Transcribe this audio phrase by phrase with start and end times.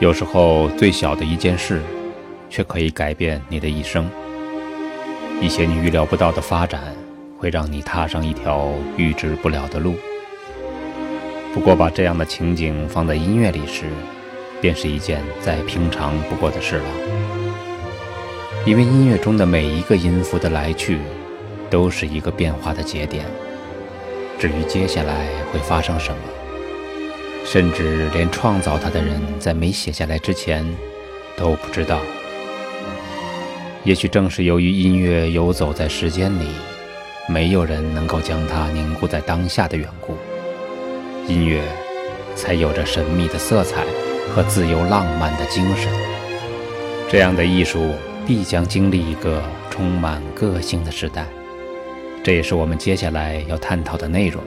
[0.00, 1.82] 有时候，最小的一件事，
[2.48, 4.08] 却可以改变你的一生。
[5.40, 6.94] 一些你预料不到的发展，
[7.36, 9.96] 会让你踏上一条预知不了的路。
[11.52, 13.86] 不过，把这样的情景放在音乐里时，
[14.60, 16.84] 便是一件再平常不过的事了。
[18.64, 20.98] 因为音乐中的每一个音符的来去，
[21.68, 23.26] 都是一个变化的节点。
[24.38, 26.20] 至于接下来会发生什么，
[27.50, 30.62] 甚至连创造它的人在没写下来之前
[31.34, 31.98] 都不知道。
[33.84, 36.46] 也许正是由于音乐游走在时间里，
[37.26, 40.14] 没有人能够将它凝固在当下的缘故，
[41.26, 41.62] 音乐
[42.36, 43.86] 才有着神秘的色彩
[44.34, 45.90] 和自由浪漫的精神。
[47.08, 47.94] 这样的艺术
[48.26, 51.24] 必将经历一个充满个性的时代，
[52.22, 54.42] 这也是我们接下来要探讨的内容。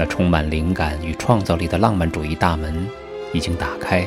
[0.00, 2.74] 那充满灵感与创造力的浪漫主义大门
[3.34, 4.02] 已经打开，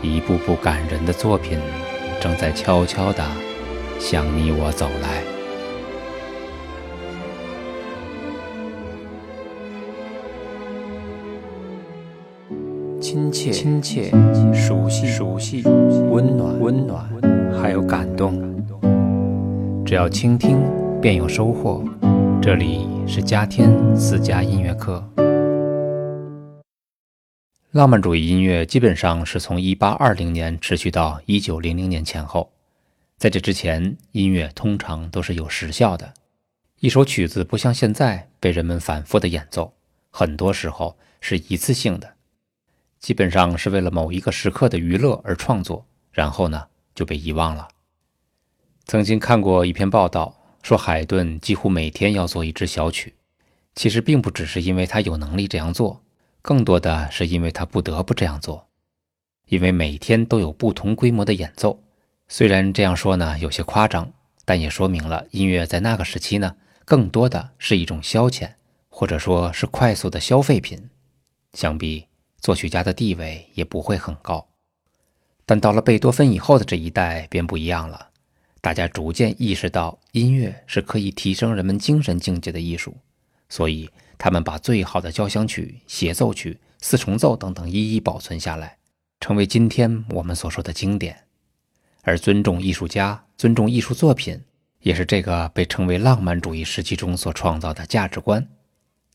[0.00, 1.58] 一部部感人的作品
[2.18, 3.22] 正在悄悄地
[3.98, 5.22] 向你我走来。
[12.98, 14.10] 亲切、亲切、
[14.54, 15.62] 熟悉、熟悉、
[16.10, 17.06] 温暖、温暖，
[17.60, 18.42] 还有感动。
[19.84, 20.56] 只要倾听，
[21.02, 21.84] 便有收获。
[22.40, 25.08] 这里是嘉天私家音乐课。
[27.70, 32.50] 浪漫主义音乐基本上是从1820年持续到1900年前后，
[33.16, 36.14] 在这之前，音乐通常都是有时效的。
[36.80, 39.72] 一首曲子不像现在被人们反复的演奏，
[40.10, 42.14] 很多时候是一次性的，
[42.98, 47.68] 基本上是为了某一个时刻的娱乐而创作，然后呢就被遗忘了。
[48.84, 50.35] 曾经看过一篇报道。
[50.66, 53.14] 说海顿几乎每天要做一支小曲，
[53.76, 56.02] 其实并不只是因为他有能力这样做，
[56.42, 58.66] 更多的是因为他不得不这样做，
[59.46, 61.80] 因为每天都有不同规模的演奏。
[62.26, 64.12] 虽然这样说呢有些夸张，
[64.44, 68.54] 但也说明了音乐在那个时期呢，更多的是一种消遣，
[68.88, 70.90] 或者说是快速的消费品。
[71.52, 72.08] 想必
[72.40, 74.48] 作曲家的地位也不会很高。
[75.44, 78.08] 但到了贝多芬以后的这一代便不一样了。
[78.66, 82.96] 大家逐渐意识到，音乐是可以提升人们精神境界的艺术，
[83.48, 83.88] 所以
[84.18, 88.76] 他们把最好的交响曲、协奏曲、四重奏等等一一保存下来，
[89.20, 91.16] 成为今天我们所说的经典。
[92.02, 94.42] 而尊重艺术家、尊重艺术作品，
[94.80, 98.44] 也是这个被称为浪漫主义时期中所创造的价值观。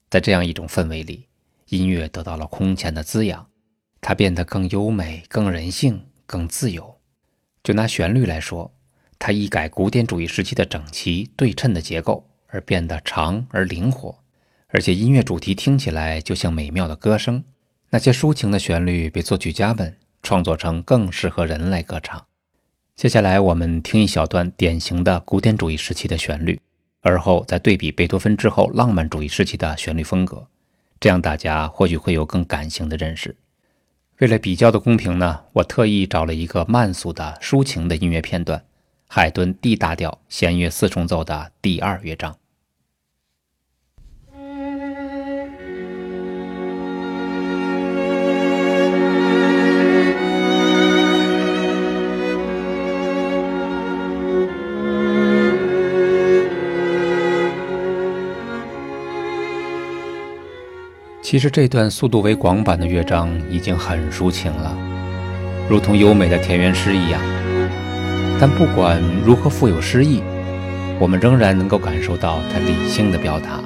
[0.10, 1.28] 在这样一种氛围里，
[1.68, 3.46] 音乐得到了空前的滋养，
[4.00, 6.96] 它变得更优美、更人性、更自由。
[7.62, 8.74] 就拿旋律来说。
[9.24, 14.18] 它一改古典主义时期的整齐对称的结构，而变得长而灵活，
[14.70, 17.44] 而且音乐主题听起来就像美妙的歌声。
[17.92, 22.26] 那些抒情的旋律被作曲家们创作成更适合人来歌唱。
[22.96, 26.60] 接下来我们听一小段典型的古典主义时期的旋律，
[27.02, 30.48] 而后再对比贝多芬之后浪漫主义时期的旋律风格，
[31.00, 33.36] 这样大家或许会有更感性的认识。
[34.18, 38.64] 为了比较的公平呢，我特意找了一个慢速的抒情的音乐片段。
[39.14, 42.34] 海顿 D 大调弦乐四重奏的第二乐章。
[61.22, 64.74] 其实这段速度为广板的乐章已经很抒情了，
[65.70, 67.41] 如同优美的田园诗一样。
[68.42, 70.24] 但不管如何富有诗意，
[71.00, 73.62] 我们仍然能够感受到它理性的表达，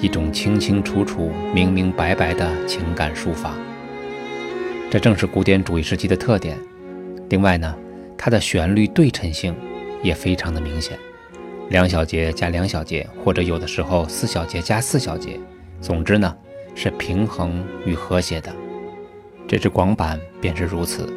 [0.00, 3.54] 一种清清楚楚、明明白白的情感抒发。
[4.90, 6.58] 这正是古典主义时期的特点。
[7.28, 7.72] 另外呢，
[8.18, 9.54] 它的旋律对称性
[10.02, 10.98] 也非常的明显，
[11.68, 15.38] 两小节加两小节，或者有的时候四小节加四小节，
[15.80, 16.36] 总之呢
[16.74, 18.52] 是平衡与和谐的。
[19.46, 21.08] 这支广板便是如此。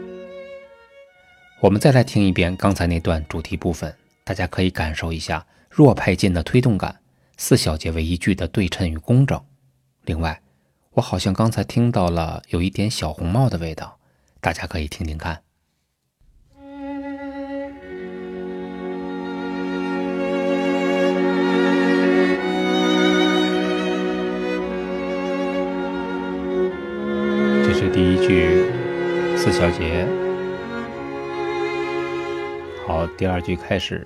[1.64, 3.96] 我们再来听一遍刚才那段主题部分，
[4.26, 7.00] 大家可以感受一下弱派劲的推动感，
[7.38, 9.42] 四小节为一句的对称与工整。
[10.04, 10.42] 另外，
[10.92, 13.98] 我好像刚才听到了有一点小红帽的味道，
[14.42, 15.42] 大家可以听听看。
[27.64, 28.66] 这是第一句，
[29.38, 30.06] 四小节。
[32.86, 34.06] 好，第二句开始。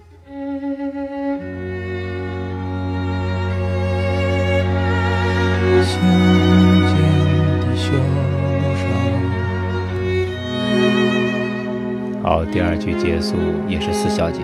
[12.22, 13.36] 好，第二句结束
[13.68, 14.42] 也是四小节。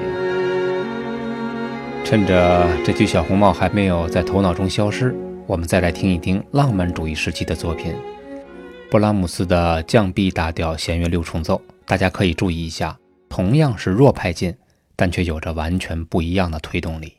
[2.05, 5.15] 趁着这句小红帽还没有在头脑中消失，
[5.45, 7.93] 我们再来听一听浪漫主义时期的作品——
[8.89, 11.61] 布拉姆斯的降 B 大调弦乐六重奏。
[11.85, 12.97] 大家可以注意一下，
[13.35, 14.55] 同样是弱拍进，
[14.95, 17.15] 但却有着完全不一样的推动力。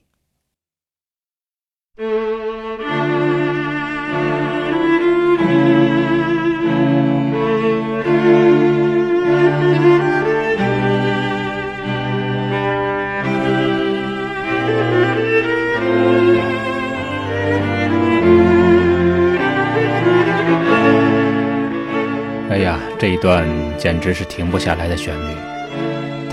[22.51, 23.45] 哎呀这一段
[23.77, 25.35] 简直是停不下来的旋律，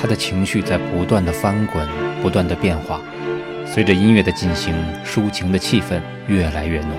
[0.02, 1.88] 他的情绪在不断的翻滚，
[2.24, 3.00] 不断的变化。
[3.68, 4.74] 随着音乐的进行，
[5.06, 6.90] 抒情的气氛越来越浓。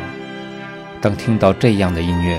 [1.01, 2.39] 当听到这样的音乐，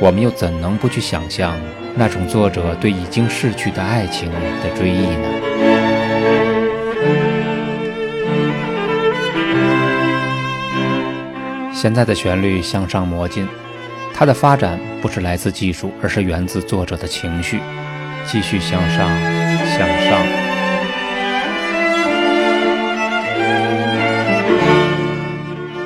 [0.00, 1.56] 我们又怎能不去想象
[1.96, 5.28] 那种作者对已经逝去的爱情的追忆呢？
[11.72, 13.48] 现在的旋律向上磨进。
[14.14, 17.58] 它的发展不是来自技术，而是源自作者的情绪，
[18.24, 19.10] 继续向上，
[19.76, 20.24] 向上，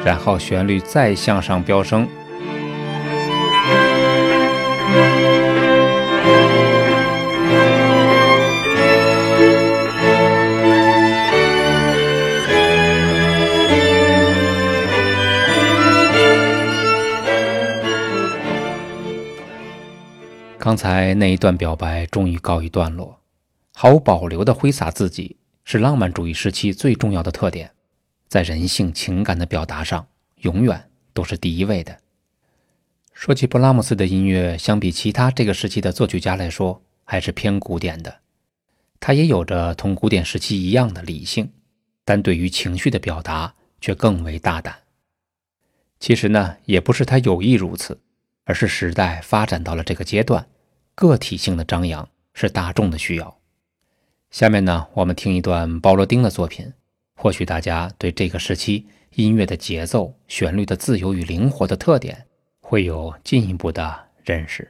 [0.04, 2.06] 然后旋律再向上飙升。
[20.58, 23.17] 刚才那一段表白终于告一段落，
[23.80, 27.70] 毫无保留地挥洒自己，是浪漫主义时期最重要的特点，
[28.26, 30.04] 在人性情感的表达上，
[30.38, 31.96] 永远都是第一位的。
[33.12, 38.18] 说起布拉姆斯的音乐，相比其他这个时期的作曲家来说，还是偏古典的。
[38.98, 41.52] 他也有着同古典时期一样的理性，
[42.04, 44.76] 但对于情绪的表达却更为大胆。
[46.00, 48.00] 其实呢，也不是他有意如此。
[48.42, 50.48] 而是时代发展到了这个阶段，
[50.96, 53.38] 个体性的张扬是大众的需要。
[54.30, 56.72] 下面呢，我们听一段鲍罗丁的作品，
[57.16, 62.26] 或许大家对这个时期音乐的节奏、旋律的自由与灵活的特点
[62.60, 64.68] 会有进一步的认识。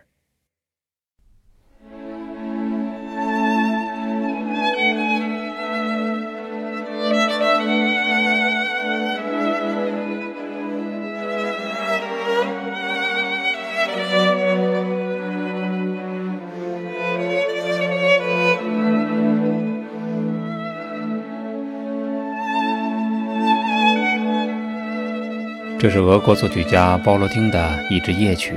[25.80, 28.54] 这是俄国作曲家鲍罗丁的一支夜曲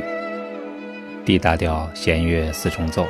[1.23, 3.05] ，D 大调弦乐四重奏。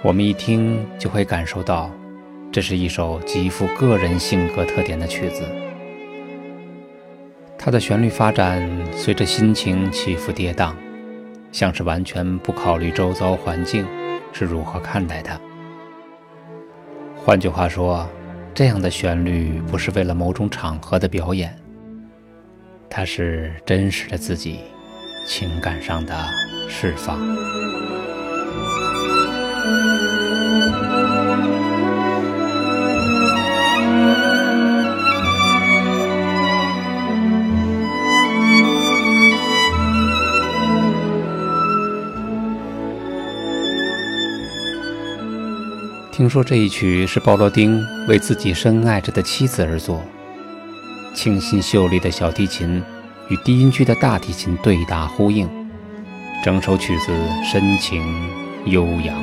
[0.00, 1.90] 我们一听就会感受到，
[2.50, 5.42] 这是一首极富个人性格特点的曲子。
[7.58, 10.72] 它的旋律发展随着心情起伏跌宕，
[11.52, 13.84] 像是完全不考虑周遭环境
[14.32, 15.38] 是如何看待它。
[17.14, 18.08] 换句话说，
[18.54, 21.54] 这样的旋律不是为了某种场合的表演。
[22.98, 24.60] 它是真实的自己，
[25.28, 26.16] 情感上的
[26.66, 27.20] 释放。
[46.10, 47.78] 听说这一曲是鲍罗丁
[48.08, 50.02] 为自己深爱着的妻子而作。
[51.16, 52.80] 清新秀丽的小提琴
[53.30, 55.48] 与低音区的大提琴对答呼应，
[56.44, 57.06] 整首曲子
[57.42, 58.02] 深情
[58.66, 59.16] 悠扬。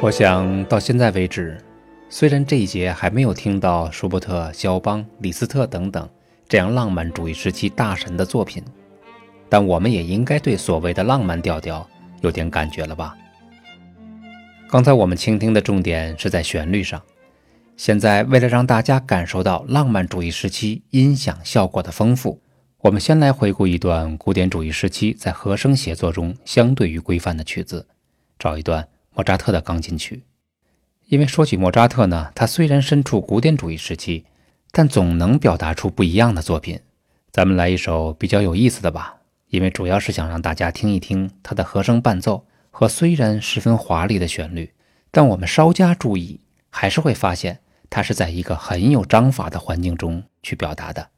[0.00, 1.58] 我想到现在为止，
[2.08, 6.08] 虽然这一节还没有听到舒伯特、肖邦、李斯特等等
[6.48, 8.62] 这样浪漫主义时期大神的作品。
[9.52, 11.86] 但我们也应该对所谓的浪漫调调
[12.22, 13.14] 有点感觉了吧？
[14.66, 17.02] 刚才我们倾听的重点是在旋律上，
[17.76, 22.40] 现在为了让大家感受到浪漫主义时期音响效果的丰富，
[22.78, 27.86] 我们先来回顾一段古典主义时期在和声写作中相对于规范的曲子，
[28.38, 30.22] 找一段莫扎特的钢琴曲。
[31.08, 34.24] 因为说起莫扎特呢，他虽然身处古典主义时期，
[34.70, 36.80] 但总能表达出不一样的作品。
[37.30, 39.16] 咱们来一首比较有意思的吧。
[39.52, 44.72] 因为主要是想让大家听一听它的和声伴奏和虽然十分华丽的旋律，
[45.10, 46.40] 但我们稍加注意，
[46.70, 47.58] 还是会发现
[47.90, 51.10] 它是在一个很有章法的环境中去表达的。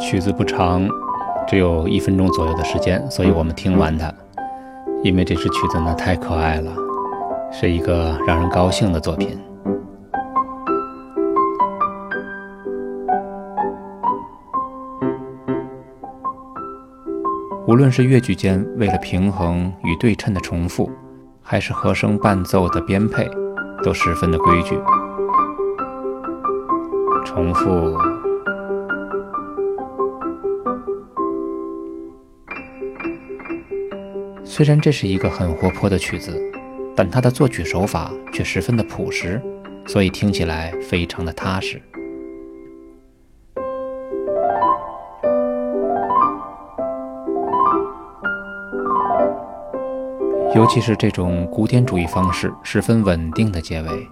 [0.00, 0.88] 曲子不长，
[1.48, 4.12] 只有一分钟左右的时间，所以我们听完它。
[5.02, 6.70] 因为这支曲子呢太可爱了，
[7.50, 9.38] 是一个让人高兴的作品。
[17.66, 20.90] 无论是乐句间为了平衡与对称的重复，
[21.42, 23.26] 还是和声伴奏的编配，
[23.82, 24.78] 都十分的规矩。
[27.24, 28.07] 重复。
[34.50, 36.34] 虽然这是一个很活泼的曲子，
[36.96, 39.40] 但它的作曲手法却十分的朴实，
[39.86, 41.80] 所以听起来非常的踏实。
[50.56, 54.08] 尤其是这种古典主义方式，十分稳定的结尾。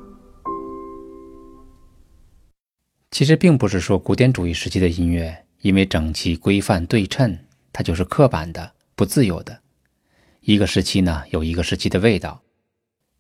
[3.11, 7.39] 其实并不是说古典主义时期的音乐因为整齐、规范、对称，
[7.73, 9.61] 它就是刻板的、不自由的。
[10.47, 12.41] 一个时期呢，有一个时期的味道。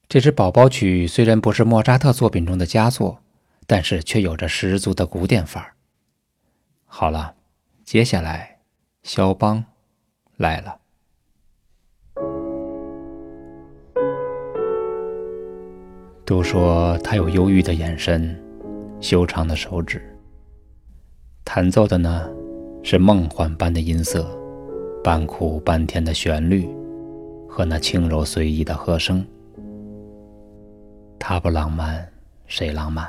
[0.09, 3.19] 这支宝宝曲虽然不是莫扎特作品中的佳作，
[3.67, 5.73] 但是却有着十足的古典范儿。
[6.85, 7.35] 好了，
[7.85, 8.61] 接下来，
[9.03, 9.65] 肖邦
[10.37, 10.79] 来了。
[16.25, 18.41] 都说他有忧郁的眼神，
[19.01, 20.17] 修长的手指。
[21.43, 22.31] 弹奏的呢，
[22.85, 24.31] 是梦幻般的音色，
[25.03, 26.69] 半苦半甜的旋律。
[27.57, 29.27] 和那轻柔随意的和声，
[31.19, 32.07] 他不浪漫，
[32.45, 33.09] 谁浪漫？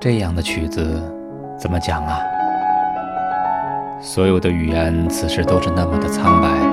[0.00, 1.02] 这样的曲子
[1.58, 2.20] 怎么讲啊？
[4.00, 6.67] 所有的语言此时都是那么的苍白。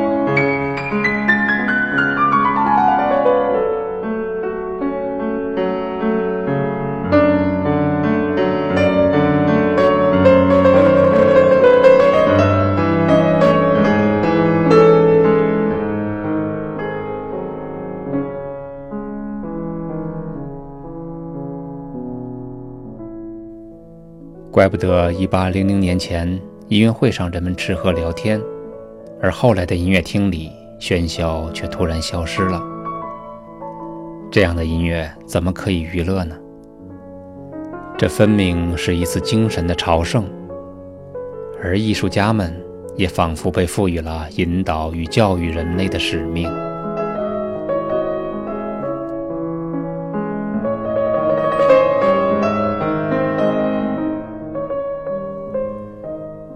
[24.55, 26.25] 怪不得一八零零年前
[26.69, 28.41] 音乐会上人们吃喝聊天，
[29.21, 32.63] 而后来的音乐厅里喧嚣却突然消失了。
[34.31, 36.37] 这样的音乐怎么可以娱乐呢？
[37.97, 40.23] 这分明是一次精神的朝圣，
[41.61, 42.55] 而艺术家们
[42.95, 46.49] 也仿佛被赋予了引导与教育人类的使命。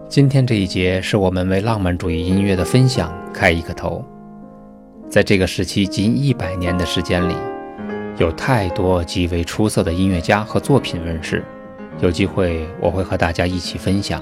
[0.10, 4.04] 今天这一节是我们为浪漫主义音乐的分享开一个头。
[5.08, 7.36] 在这个时期近一百年的时间里，
[8.18, 11.46] 有太多极为出色的音乐家和作品问世。
[12.02, 14.20] 有机会我会和大家一起分享，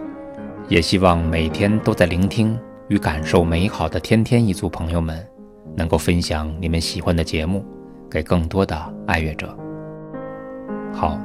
[0.67, 5.25] 也希望每天都在聆听与感受美好的天天一族朋友们，
[5.73, 7.63] 能够分享你们喜欢的节目
[8.11, 9.57] 给更多的爱乐者。
[10.91, 11.17] 好，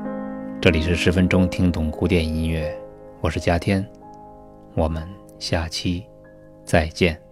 [0.61, 2.73] 这里是十分钟听懂古典音乐，
[3.21, 3.85] 我是嘉天。
[4.75, 5.07] 我们
[5.39, 6.05] 下期
[6.65, 7.32] 再见。